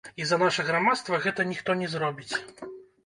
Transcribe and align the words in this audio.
І 0.15 0.23
за 0.29 0.37
наша 0.43 0.65
грамадства 0.69 1.19
гэта 1.27 1.47
ніхто 1.53 1.77
не 1.83 1.91
зробіць. 1.93 2.33